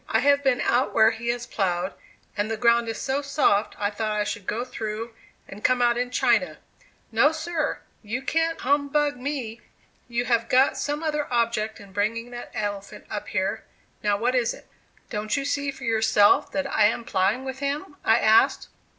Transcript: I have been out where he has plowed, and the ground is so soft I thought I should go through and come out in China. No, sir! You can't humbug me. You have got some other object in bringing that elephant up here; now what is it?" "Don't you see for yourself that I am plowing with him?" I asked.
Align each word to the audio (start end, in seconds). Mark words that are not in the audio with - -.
I 0.09 0.21
have 0.21 0.43
been 0.43 0.61
out 0.61 0.95
where 0.95 1.11
he 1.11 1.27
has 1.27 1.45
plowed, 1.45 1.93
and 2.35 2.49
the 2.49 2.57
ground 2.57 2.89
is 2.89 2.97
so 2.99 3.21
soft 3.21 3.75
I 3.77 3.91
thought 3.91 4.13
I 4.19 4.23
should 4.23 4.47
go 4.47 4.65
through 4.65 5.13
and 5.47 5.63
come 5.63 5.79
out 5.79 5.95
in 5.95 6.09
China. 6.09 6.57
No, 7.11 7.31
sir! 7.31 7.81
You 8.01 8.23
can't 8.23 8.61
humbug 8.61 9.17
me. 9.17 9.61
You 10.07 10.25
have 10.25 10.49
got 10.49 10.75
some 10.75 11.03
other 11.03 11.31
object 11.31 11.79
in 11.79 11.91
bringing 11.93 12.31
that 12.31 12.49
elephant 12.55 13.05
up 13.11 13.27
here; 13.27 13.63
now 14.01 14.17
what 14.17 14.33
is 14.33 14.55
it?" 14.55 14.65
"Don't 15.11 15.37
you 15.37 15.45
see 15.45 15.69
for 15.69 15.83
yourself 15.83 16.51
that 16.51 16.65
I 16.65 16.85
am 16.85 17.03
plowing 17.05 17.45
with 17.45 17.59
him?" 17.59 17.95
I 18.03 18.17
asked. 18.17 18.69